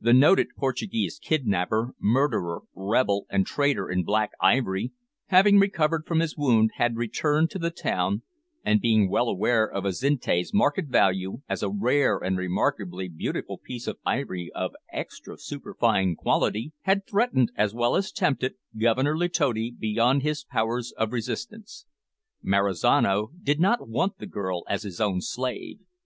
The 0.00 0.12
noted 0.14 0.50
Portuguese 0.56 1.18
kidnapper, 1.18 1.92
murderer, 1.98 2.62
rebel 2.76 3.26
and 3.28 3.44
trader 3.44 3.90
in 3.90 4.04
black 4.04 4.30
ivory, 4.40 4.92
having 5.30 5.58
recovered 5.58 6.06
from 6.06 6.20
his 6.20 6.36
wound, 6.36 6.70
had 6.76 6.94
returned 6.94 7.50
to 7.50 7.58
the 7.58 7.72
town, 7.72 8.22
and, 8.64 8.80
being 8.80 9.10
well 9.10 9.26
aware 9.26 9.68
of 9.68 9.84
Azinte's 9.84 10.54
market 10.54 10.86
value, 10.86 11.40
as 11.48 11.64
a 11.64 11.70
rare 11.70 12.18
and 12.18 12.38
remarkably 12.38 13.08
beautiful 13.08 13.58
piece 13.58 13.88
of 13.88 13.98
ivory 14.06 14.48
of 14.54 14.76
extra 14.92 15.36
superfine 15.36 16.14
quality, 16.14 16.70
had 16.82 17.04
threatened, 17.04 17.50
as 17.56 17.74
well 17.74 17.96
as 17.96 18.12
tempted, 18.12 18.54
Governor 18.80 19.16
Letotti 19.16 19.74
beyond 19.76 20.22
his 20.22 20.44
powers 20.44 20.92
of 20.96 21.12
resistance. 21.12 21.84
Marizano 22.44 23.32
did 23.42 23.58
not 23.58 23.88
want 23.88 24.18
the 24.18 24.26
girl 24.26 24.62
as 24.68 24.84
his 24.84 25.00
own 25.00 25.20
slave. 25.20 25.80